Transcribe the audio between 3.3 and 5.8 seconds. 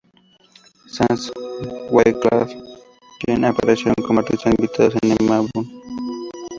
aparecieron como artista invitados en el álbum.